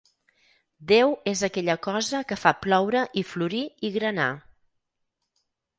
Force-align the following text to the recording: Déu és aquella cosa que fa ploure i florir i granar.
Déu 0.91 1.13
és 1.33 1.43
aquella 1.47 1.75
cosa 1.89 2.23
que 2.31 2.39
fa 2.45 2.55
ploure 2.65 3.07
i 3.23 3.27
florir 3.35 3.65
i 3.91 3.95
granar. 3.99 4.31